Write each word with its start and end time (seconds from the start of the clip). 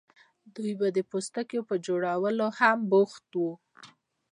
دوی 0.55 0.73
به 0.79 0.87
د 0.97 0.99
پوستکو 1.09 1.59
په 1.69 1.75
جوړولو 1.87 2.47
هم 2.59 2.77
بوخت 2.91 3.25
وو. 3.39 3.51